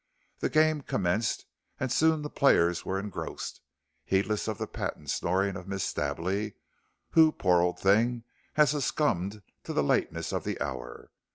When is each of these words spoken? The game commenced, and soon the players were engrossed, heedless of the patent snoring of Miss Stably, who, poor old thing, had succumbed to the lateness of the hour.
The 0.39 0.49
game 0.49 0.81
commenced, 0.81 1.45
and 1.79 1.91
soon 1.91 2.23
the 2.23 2.29
players 2.31 2.83
were 2.83 2.97
engrossed, 2.99 3.61
heedless 4.03 4.47
of 4.47 4.57
the 4.57 4.65
patent 4.65 5.11
snoring 5.11 5.55
of 5.55 5.67
Miss 5.67 5.83
Stably, 5.83 6.55
who, 7.11 7.31
poor 7.31 7.61
old 7.61 7.79
thing, 7.79 8.23
had 8.53 8.65
succumbed 8.69 9.43
to 9.63 9.73
the 9.73 9.83
lateness 9.83 10.33
of 10.33 10.43
the 10.43 10.59
hour. 10.59 11.11